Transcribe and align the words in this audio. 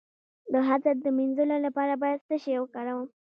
د 0.53 0.53
حسد 0.67 0.97
د 1.01 1.07
مینځلو 1.17 1.57
لپاره 1.65 1.93
باید 2.03 2.25
څه 2.27 2.35
شی 2.43 2.53
وکاروم؟ 2.59 3.07